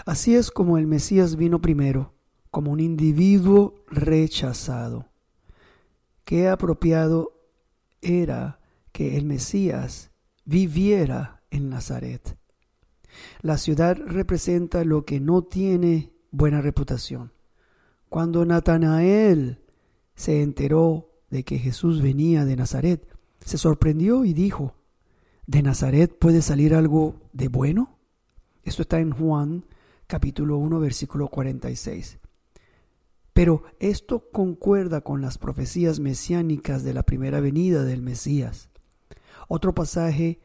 Así 0.06 0.36
es 0.36 0.52
como 0.52 0.78
el 0.78 0.88
Mesías 0.88 1.36
vino 1.36 1.62
primero, 1.62 2.14
como 2.50 2.72
un 2.72 2.80
individuo 2.80 3.76
rechazado. 3.88 5.10
Qué 6.24 6.48
apropiado 6.48 7.34
era 8.02 8.60
que 8.92 9.18
el 9.18 9.26
Mesías 9.26 10.12
viviera 10.44 11.44
en 11.52 11.70
Nazaret. 11.70 12.38
La 13.42 13.58
ciudad 13.58 13.98
representa 13.98 14.84
lo 14.84 15.06
que 15.06 15.20
no 15.20 15.44
tiene 15.44 16.12
buena 16.32 16.62
reputación. 16.62 17.32
Cuando 18.10 18.46
Natanael 18.46 19.60
se 20.16 20.42
enteró 20.42 21.12
de 21.30 21.44
que 21.44 21.60
Jesús 21.60 22.02
venía 22.02 22.46
de 22.46 22.56
Nazaret, 22.56 23.08
se 23.40 23.58
sorprendió 23.58 24.26
y 24.26 24.34
dijo, 24.34 24.76
¿de 25.48 25.62
Nazaret 25.62 26.18
puede 26.18 26.42
salir 26.42 26.74
algo 26.74 27.22
de 27.34 27.48
bueno? 27.48 28.00
Esto 28.64 28.82
está 28.82 29.00
en 29.00 29.12
Juan 29.12 29.66
capítulo 30.08 30.58
1 30.58 30.80
versículo 30.80 31.28
46. 31.28 32.20
Pero 33.34 33.64
esto 33.80 34.30
concuerda 34.32 35.02
con 35.02 35.22
las 35.22 35.38
profecías 35.38 36.00
mesiánicas 36.00 36.84
de 36.84 36.94
la 36.94 37.04
primera 37.04 37.42
venida 37.42 37.84
del 37.84 38.02
Mesías. 38.02 38.70
Otro 39.48 39.76
pasaje, 39.76 40.40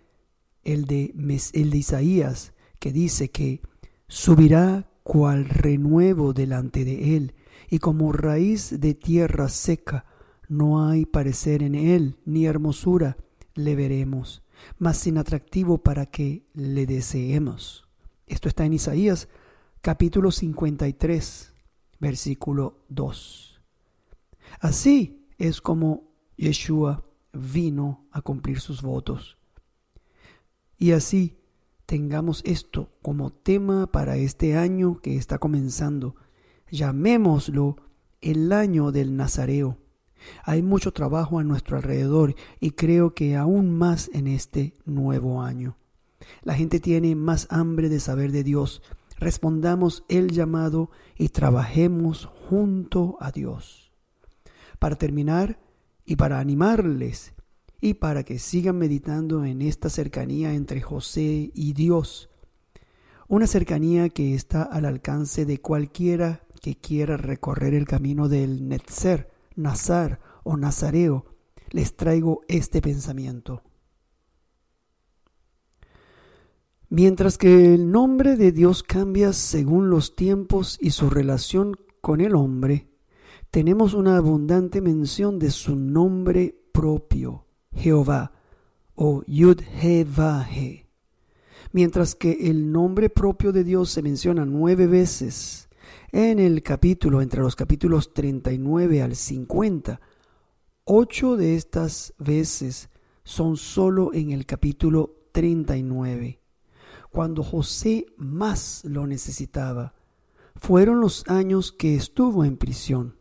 el 0.65 0.87
de, 0.87 1.15
el 1.53 1.71
de 1.71 1.77
Isaías, 1.79 2.53
que 2.81 2.93
dice 2.93 3.31
que 3.31 3.63
subirá 4.09 4.91
cual 5.05 5.45
renuevo 5.45 6.33
delante 6.33 6.85
de 6.85 7.17
él, 7.17 7.35
y 7.69 7.79
como 7.79 8.11
raíz 8.11 8.81
de 8.81 8.95
tierra 8.95 9.49
seca, 9.49 10.07
no 10.49 10.85
hay 10.89 11.07
parecer 11.07 11.63
en 11.63 11.77
él, 11.77 12.17
ni 12.25 12.47
hermosura 12.47 13.17
le 13.55 13.77
veremos, 13.77 14.43
mas 14.79 14.99
sin 14.99 15.19
atractivo 15.19 15.79
para 15.79 16.07
que 16.07 16.45
le 16.55 16.87
deseemos. 16.87 17.87
Esto 18.27 18.49
está 18.49 18.65
en 18.65 18.73
Isaías 18.73 19.29
capítulo 19.81 20.33
53, 20.33 21.55
versículo 22.01 22.85
2. 22.89 23.61
Así 24.61 25.29
es 25.39 25.61
como 25.61 26.13
Yeshua 26.37 27.05
vino 27.33 28.09
a 28.11 28.23
cumplir 28.23 28.61
sus 28.61 28.83
votos. 28.83 29.39
Y 30.77 30.93
así 30.93 31.40
tengamos 31.91 32.41
esto 32.45 32.89
como 33.03 33.33
tema 33.33 33.89
para 33.89 34.17
este 34.17 34.57
año 34.57 35.01
que 35.03 35.17
está 35.17 35.39
comenzando. 35.39 36.15
Llamémoslo 36.71 37.79
el 38.21 38.53
año 38.53 38.93
del 38.93 39.17
Nazareo. 39.17 39.77
Hay 40.45 40.63
mucho 40.63 40.93
trabajo 40.93 41.41
a 41.41 41.43
nuestro 41.43 41.77
alrededor 41.77 42.37
y 42.61 42.71
creo 42.71 43.13
que 43.13 43.35
aún 43.37 43.77
más 43.77 44.09
en 44.15 44.29
este 44.29 44.77
nuevo 44.85 45.43
año. 45.43 45.79
La 46.43 46.55
gente 46.55 46.79
tiene 46.79 47.17
más 47.17 47.49
hambre 47.51 47.89
de 47.89 47.99
saber 47.99 48.31
de 48.31 48.45
Dios. 48.45 48.83
Respondamos 49.19 50.05
el 50.09 50.31
llamado 50.31 50.93
y 51.19 51.31
trabajemos 51.31 52.27
junto 52.49 53.17
a 53.19 53.33
Dios. 53.33 53.91
Para 54.79 54.95
terminar 54.95 55.59
y 56.05 56.15
para 56.15 56.39
animarles 56.39 57.33
y 57.81 57.95
para 57.95 58.25
que 58.25 58.39
sigan 58.39 58.79
meditando 58.79 59.45
en 59.45 59.63
esta 59.63 59.89
cercanía 59.89 60.55
entre 60.55 60.81
José 60.81 61.51
y 61.55 61.73
Dios, 61.73 62.31
una 63.29 63.47
cercanía 63.47 64.09
que 64.09 64.35
está 64.35 64.63
al 64.63 64.85
alcance 64.85 65.47
de 65.47 65.61
cualquiera 65.61 66.43
que 66.61 66.77
quiera 66.77 67.17
recorrer 67.17 67.75
el 67.75 67.87
camino 67.87 68.29
del 68.29 68.69
Netzer, 68.69 69.31
Nazar 69.57 70.21
o 70.43 70.57
Nazareo, 70.57 71.25
les 71.71 71.97
traigo 71.97 72.43
este 72.49 72.83
pensamiento. 72.83 73.63
Mientras 76.89 77.39
que 77.39 77.75
el 77.75 77.93
nombre 77.93 78.37
de 78.37 78.51
Dios 78.51 78.83
cambia 78.83 79.33
según 79.33 79.91
los 79.91 80.17
tiempos 80.17 80.77
y 80.81 80.91
su 80.91 81.09
relación 81.09 81.77
con 82.01 82.21
el 82.21 82.35
hombre, 82.35 82.91
tenemos 83.51 83.95
una 83.95 84.17
abundante 84.17 84.81
mención 84.81 85.39
de 85.39 85.51
su 85.51 85.77
nombre 85.77 86.57
propio, 86.73 87.47
Jehová, 87.75 88.33
o 88.95 89.23
yud 89.27 89.61
he 89.83 90.07
Mientras 91.73 92.15
que 92.15 92.51
el 92.51 92.73
nombre 92.73 93.11
propio 93.11 93.53
de 93.53 93.65
Dios 93.65 93.91
se 93.91 94.03
menciona 94.03 94.45
nueve 94.45 94.87
veces 94.87 95.69
en 96.13 96.39
el 96.39 96.63
capítulo, 96.63 97.23
entre 97.23 97.41
los 97.41 97.57
capítulos 97.57 98.13
39 98.13 99.03
al 99.03 99.15
50, 99.15 100.01
ocho 100.85 101.37
de 101.37 101.57
estas 101.57 102.15
veces 102.19 102.91
son 103.23 103.57
solo 103.57 104.13
en 104.13 104.33
el 104.33 104.47
capítulo 104.47 105.15
39 105.33 106.41
cuando 107.11 107.43
José 107.43 108.07
más 108.17 108.85
lo 108.85 109.07
necesitaba. 109.07 109.95
Fueron 110.57 111.01
los 111.01 111.29
años 111.29 111.73
que 111.73 111.95
estuvo 111.97 112.45
en 112.45 112.57
prisión 112.57 113.17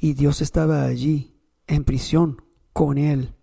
y 0.00 0.14
Dios 0.14 0.42
estaba 0.42 0.84
allí, 0.84 1.34
en 1.66 1.84
prisión, 1.84 2.42
con 2.72 2.98
él. 2.98 3.34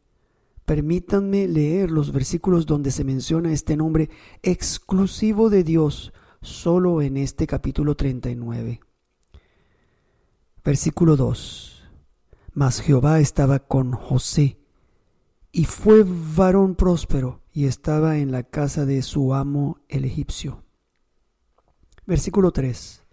Permítanme 0.69 1.47
leer 1.47 1.89
los 1.89 2.11
versículos 2.11 2.67
donde 2.67 2.91
se 2.91 3.03
menciona 3.03 3.51
este 3.51 3.75
nombre 3.75 4.11
exclusivo 4.43 5.49
de 5.49 5.63
Dios 5.63 6.13
solo 6.43 7.01
en 7.01 7.17
este 7.17 7.47
capítulo 7.47 7.95
39. 7.95 8.79
Versículo 10.63 11.15
2. 11.15 11.89
Mas 12.53 12.81
Jehová 12.81 13.19
estaba 13.19 13.57
con 13.57 13.93
José 13.93 14.59
y 15.51 15.65
fue 15.65 16.05
varón 16.05 16.75
próspero 16.75 17.41
y 17.51 17.65
estaba 17.65 18.19
en 18.19 18.31
la 18.31 18.43
casa 18.43 18.85
de 18.85 19.01
su 19.01 19.33
amo 19.33 19.79
el 19.87 20.05
egipcio. 20.05 20.65
Versículo 22.05 22.51
3. 22.51 23.03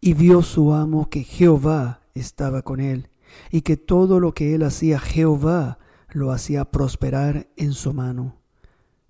Y 0.00 0.14
vio 0.14 0.40
su 0.40 0.72
amo 0.72 1.10
que 1.10 1.22
Jehová 1.22 2.00
estaba 2.14 2.62
con 2.62 2.80
él, 2.80 3.10
y 3.50 3.60
que 3.60 3.76
todo 3.76 4.20
lo 4.20 4.32
que 4.32 4.54
él 4.54 4.62
hacía 4.62 4.98
Jehová 4.98 5.80
lo 6.16 6.32
hacía 6.32 6.64
prosperar 6.64 7.48
en 7.56 7.72
su 7.72 7.92
mano. 7.92 8.36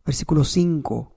Versículo 0.04 0.44
5. 0.44 1.12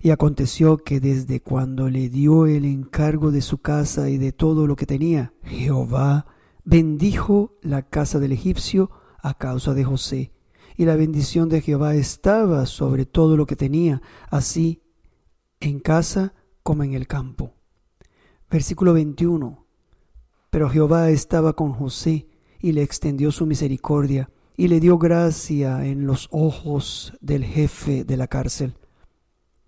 Y 0.00 0.10
aconteció 0.10 0.78
que 0.78 1.00
desde 1.00 1.40
cuando 1.40 1.90
le 1.90 2.08
dio 2.08 2.46
el 2.46 2.64
encargo 2.64 3.32
de 3.32 3.42
su 3.42 3.58
casa 3.58 4.08
y 4.08 4.18
de 4.18 4.32
todo 4.32 4.66
lo 4.66 4.76
que 4.76 4.86
tenía, 4.86 5.34
Jehová 5.42 6.26
bendijo 6.64 7.58
la 7.60 7.82
casa 7.82 8.20
del 8.20 8.30
egipcio 8.30 8.90
a 9.20 9.34
causa 9.34 9.74
de 9.74 9.82
José 9.82 10.32
y 10.76 10.84
la 10.84 10.94
bendición 10.94 11.48
de 11.48 11.60
Jehová 11.60 11.96
estaba 11.96 12.64
sobre 12.66 13.04
todo 13.04 13.36
lo 13.36 13.44
que 13.44 13.56
tenía, 13.56 14.00
así 14.30 14.82
en 15.58 15.80
casa 15.80 16.34
como 16.62 16.84
en 16.84 16.94
el 16.94 17.08
campo. 17.08 17.54
Versículo 18.48 18.94
21. 18.94 19.66
Pero 20.50 20.70
Jehová 20.70 21.10
estaba 21.10 21.54
con 21.54 21.72
José 21.72 22.28
y 22.60 22.72
le 22.72 22.82
extendió 22.82 23.32
su 23.32 23.44
misericordia 23.44 24.30
y 24.62 24.68
le 24.68 24.78
dio 24.78 24.96
gracia 24.96 25.84
en 25.84 26.06
los 26.06 26.28
ojos 26.30 27.14
del 27.20 27.44
jefe 27.44 28.04
de 28.04 28.16
la 28.16 28.28
cárcel. 28.28 28.76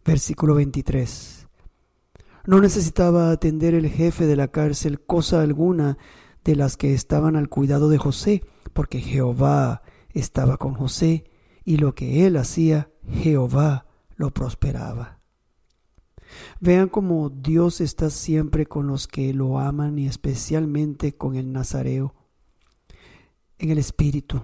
Versículo 0.05 0.55
23. 0.55 1.49
No 2.47 2.61
necesitaba 2.61 3.33
atender 3.33 3.75
el 3.75 3.89
jefe 3.89 4.25
de 4.25 4.37
la 4.37 4.47
cárcel 4.47 5.01
cosa 5.01 5.43
alguna 5.43 5.99
de 6.45 6.55
las 6.55 6.77
que 6.77 6.95
estaban 6.95 7.35
al 7.35 7.49
cuidado 7.49 7.89
de 7.89 7.99
José, 7.99 8.45
porque 8.73 9.01
Jehová 9.01 9.83
estaba 10.11 10.59
con 10.59 10.75
José 10.75 11.25
y 11.65 11.79
lo 11.79 11.97
que 11.97 12.25
él 12.25 12.37
hacía, 12.37 12.89
Jehová 13.11 13.87
lo 14.15 14.31
prosperaba. 14.31 15.19
Vean 16.61 16.89
cómo 16.89 17.31
Dios 17.31 17.81
está 17.81 18.11
siempre 18.11 18.67
con 18.67 18.87
los 18.87 19.09
que 19.09 19.35
lo 19.35 19.59
aman 19.59 19.99
y 19.99 20.07
especialmente 20.07 21.17
con 21.17 21.35
el 21.35 21.51
Nazareo, 21.51 22.15
en 23.59 23.71
el 23.71 23.79
Espíritu, 23.79 24.41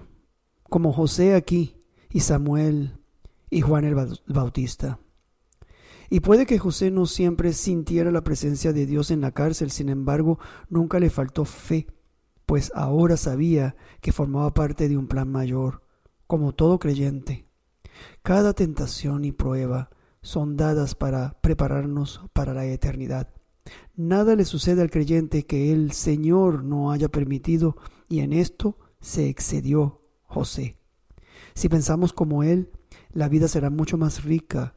como 0.71 0.91
José 0.93 1.35
aquí 1.35 1.75
y 2.09 2.21
Samuel 2.21 2.97
y 3.51 3.61
Juan 3.61 3.85
el 3.85 3.95
Bautista. 4.25 4.99
Y 6.09 6.21
puede 6.21 6.47
que 6.47 6.57
José 6.57 6.89
no 6.89 7.05
siempre 7.05 7.53
sintiera 7.53 8.09
la 8.09 8.23
presencia 8.23 8.73
de 8.73 8.87
Dios 8.87 9.11
en 9.11 9.21
la 9.21 9.31
cárcel, 9.31 9.69
sin 9.69 9.89
embargo, 9.89 10.39
nunca 10.69 10.99
le 10.99 11.11
faltó 11.11 11.45
fe 11.45 11.85
pues 12.51 12.69
ahora 12.75 13.15
sabía 13.15 13.77
que 14.01 14.11
formaba 14.11 14.53
parte 14.53 14.89
de 14.89 14.97
un 14.97 15.07
plan 15.07 15.31
mayor, 15.31 15.83
como 16.27 16.53
todo 16.53 16.79
creyente. 16.79 17.45
Cada 18.23 18.51
tentación 18.51 19.23
y 19.23 19.31
prueba 19.31 19.89
son 20.21 20.57
dadas 20.57 20.93
para 20.93 21.39
prepararnos 21.39 22.21
para 22.33 22.53
la 22.53 22.65
eternidad. 22.65 23.29
Nada 23.95 24.35
le 24.35 24.43
sucede 24.43 24.81
al 24.81 24.89
creyente 24.89 25.45
que 25.45 25.71
el 25.71 25.93
Señor 25.93 26.65
no 26.65 26.91
haya 26.91 27.07
permitido 27.07 27.77
y 28.09 28.19
en 28.19 28.33
esto 28.33 28.77
se 28.99 29.29
excedió 29.29 30.00
José. 30.31 30.77
Si 31.53 31.67
pensamos 31.67 32.13
como 32.13 32.43
Él, 32.43 32.71
la 33.11 33.27
vida 33.27 33.47
será 33.47 33.69
mucho 33.69 33.97
más 33.97 34.23
rica. 34.23 34.73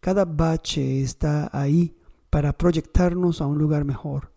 Cada 0.00 0.26
bache 0.26 1.00
está 1.00 1.48
ahí 1.52 1.96
para 2.30 2.52
proyectarnos 2.56 3.40
a 3.40 3.46
un 3.46 3.58
lugar 3.58 3.84
mejor. 3.84 4.32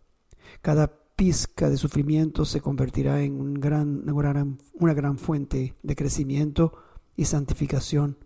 Cada 0.62 0.88
pizca 1.16 1.70
de 1.70 1.78
sufrimiento 1.78 2.46
se 2.46 2.62
convertirá 2.62 3.22
en 3.22 3.40
un 3.40 3.54
gran, 3.56 4.10
una 4.74 4.94
gran 4.94 5.18
fuente 5.18 5.76
de 5.84 5.96
crecimiento 5.96 6.74
y 7.18 7.26
santificación. 7.26 8.18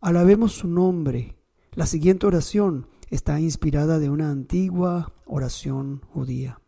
Alabemos 0.00 0.52
su 0.52 0.68
nombre. 0.68 1.36
La 1.74 1.86
siguiente 1.86 2.26
oración 2.26 2.88
está 3.10 3.38
inspirada 3.38 3.98
de 3.98 4.08
una 4.08 4.30
antigua 4.30 5.12
oración 5.26 6.00
judía. 6.12 6.61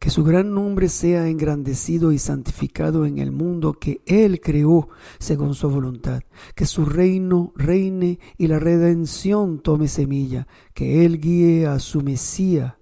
Que 0.00 0.08
su 0.08 0.24
gran 0.24 0.54
nombre 0.54 0.88
sea 0.88 1.28
engrandecido 1.28 2.10
y 2.10 2.18
santificado 2.18 3.04
en 3.04 3.18
el 3.18 3.32
mundo 3.32 3.74
que 3.74 4.00
Él 4.06 4.40
creó 4.40 4.88
según 5.18 5.54
su 5.54 5.68
voluntad. 5.68 6.22
Que 6.54 6.64
su 6.64 6.86
reino 6.86 7.52
reine 7.54 8.18
y 8.38 8.46
la 8.46 8.58
redención 8.58 9.60
tome 9.60 9.88
semilla. 9.88 10.48
Que 10.72 11.04
Él 11.04 11.20
guíe 11.20 11.66
a 11.66 11.78
su 11.78 12.00
Mesía 12.00 12.78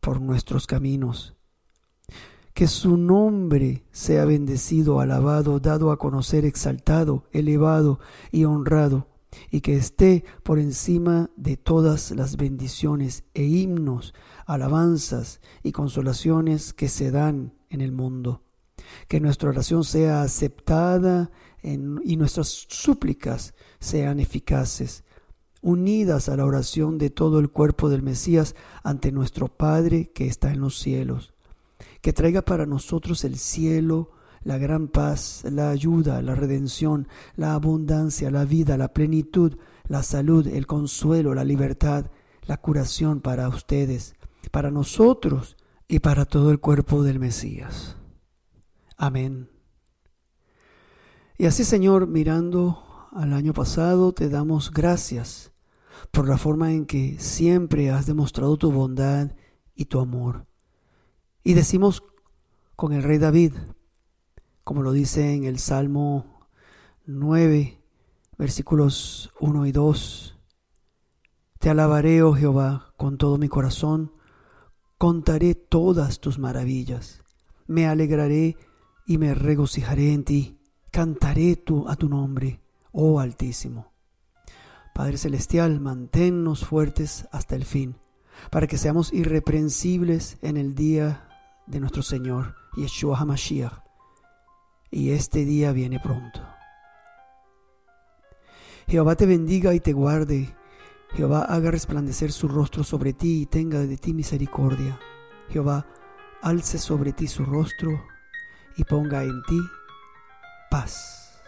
por 0.00 0.20
nuestros 0.20 0.66
caminos. 0.66 1.34
Que 2.52 2.66
su 2.66 2.98
nombre 2.98 3.84
sea 3.90 4.26
bendecido, 4.26 5.00
alabado, 5.00 5.60
dado 5.60 5.90
a 5.90 5.96
conocer, 5.96 6.44
exaltado, 6.44 7.24
elevado 7.32 7.98
y 8.30 8.44
honrado 8.44 9.08
y 9.50 9.60
que 9.60 9.76
esté 9.76 10.24
por 10.42 10.58
encima 10.58 11.30
de 11.36 11.56
todas 11.56 12.10
las 12.12 12.36
bendiciones 12.36 13.24
e 13.34 13.44
himnos, 13.44 14.14
alabanzas 14.48 15.40
y 15.62 15.72
consolaciones 15.72 16.72
que 16.72 16.88
se 16.88 17.12
dan 17.12 17.52
en 17.68 17.82
el 17.82 17.92
mundo. 17.92 18.42
Que 19.06 19.20
nuestra 19.20 19.50
oración 19.50 19.84
sea 19.84 20.22
aceptada 20.22 21.30
y 21.62 22.16
nuestras 22.16 22.66
súplicas 22.68 23.54
sean 23.78 24.18
eficaces. 24.18 25.04
unidas 25.60 26.28
a 26.28 26.36
la 26.36 26.44
oración 26.44 26.98
de 26.98 27.10
todo 27.10 27.40
el 27.40 27.50
cuerpo 27.50 27.88
del 27.88 28.00
Mesías 28.00 28.54
ante 28.84 29.10
nuestro 29.10 29.48
Padre 29.48 30.12
que 30.14 30.28
está 30.28 30.52
en 30.52 30.60
los 30.60 30.78
cielos, 30.78 31.34
que 32.00 32.12
traiga 32.12 32.42
para 32.42 32.64
nosotros 32.64 33.24
el 33.24 33.36
cielo, 33.38 34.12
la 34.44 34.56
gran 34.56 34.86
paz, 34.86 35.42
la 35.50 35.70
ayuda, 35.70 36.22
la 36.22 36.36
redención, 36.36 37.08
la 37.34 37.54
abundancia, 37.54 38.30
la 38.30 38.44
vida, 38.44 38.76
la 38.76 38.94
plenitud, 38.94 39.58
la 39.88 40.04
salud, 40.04 40.46
el 40.46 40.66
consuelo, 40.66 41.34
la 41.34 41.44
libertad, 41.44 42.06
la 42.46 42.58
curación 42.58 43.20
para 43.20 43.48
ustedes, 43.48 44.14
para 44.50 44.70
nosotros 44.70 45.56
y 45.86 46.00
para 46.00 46.24
todo 46.24 46.50
el 46.50 46.60
cuerpo 46.60 47.02
del 47.02 47.18
Mesías. 47.18 47.96
Amén. 48.96 49.50
Y 51.36 51.46
así, 51.46 51.64
Señor, 51.64 52.06
mirando 52.06 52.82
al 53.12 53.32
año 53.32 53.52
pasado, 53.52 54.12
te 54.12 54.28
damos 54.28 54.72
gracias 54.72 55.52
por 56.10 56.28
la 56.28 56.36
forma 56.36 56.72
en 56.72 56.86
que 56.86 57.18
siempre 57.18 57.90
has 57.90 58.06
demostrado 58.06 58.56
tu 58.56 58.72
bondad 58.72 59.32
y 59.74 59.86
tu 59.86 60.00
amor. 60.00 60.46
Y 61.44 61.54
decimos 61.54 62.02
con 62.76 62.92
el 62.92 63.02
rey 63.02 63.18
David, 63.18 63.54
como 64.64 64.82
lo 64.82 64.92
dice 64.92 65.34
en 65.34 65.44
el 65.44 65.58
Salmo 65.58 66.46
9, 67.06 67.80
versículos 68.36 69.32
1 69.40 69.66
y 69.66 69.72
2. 69.72 70.38
Te 71.58 71.70
alabaré, 71.70 72.22
oh 72.22 72.34
Jehová, 72.34 72.92
con 72.96 73.16
todo 73.16 73.38
mi 73.38 73.48
corazón, 73.48 74.12
contaré 74.98 75.54
todas 75.54 76.20
tus 76.20 76.38
maravillas, 76.38 77.22
me 77.66 77.86
alegraré 77.86 78.56
y 79.06 79.16
me 79.18 79.32
regocijaré 79.34 80.12
en 80.12 80.24
ti, 80.24 80.58
cantaré 80.90 81.56
tu, 81.56 81.88
a 81.88 81.96
tu 81.96 82.08
nombre, 82.08 82.60
oh 82.92 83.20
Altísimo. 83.20 83.92
Padre 84.94 85.16
Celestial, 85.16 85.80
manténnos 85.80 86.66
fuertes 86.66 87.28
hasta 87.30 87.54
el 87.54 87.64
fin, 87.64 87.96
para 88.50 88.66
que 88.66 88.76
seamos 88.76 89.12
irreprensibles 89.12 90.38
en 90.42 90.56
el 90.56 90.74
día 90.74 91.28
de 91.68 91.78
nuestro 91.78 92.02
Señor, 92.02 92.56
Yeshua 92.76 93.16
HaMashiach, 93.18 93.84
y 94.90 95.10
este 95.10 95.44
día 95.44 95.70
viene 95.72 96.00
pronto. 96.00 96.40
Jehová 98.88 99.14
te 99.16 99.26
bendiga 99.26 99.74
y 99.74 99.80
te 99.80 99.92
guarde. 99.92 100.54
Jehová 101.14 101.42
haga 101.42 101.70
resplandecer 101.70 102.32
su 102.32 102.48
rostro 102.48 102.84
sobre 102.84 103.12
ti 103.12 103.42
y 103.42 103.46
tenga 103.46 103.80
de 103.80 103.96
ti 103.96 104.12
misericordia. 104.12 104.98
Jehová 105.48 105.86
alce 106.42 106.78
sobre 106.78 107.12
ti 107.12 107.26
su 107.26 107.44
rostro 107.44 107.90
y 108.76 108.84
ponga 108.84 109.24
en 109.24 109.42
ti 109.44 109.60
paz. 110.70 111.42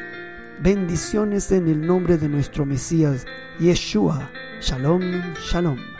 Bendiciones 0.62 1.50
en 1.52 1.68
el 1.68 1.86
nombre 1.86 2.16
de 2.16 2.28
nuestro 2.28 2.64
Mesías, 2.64 3.26
Yeshua. 3.58 4.30
Shalom, 4.60 5.02
shalom. 5.50 5.93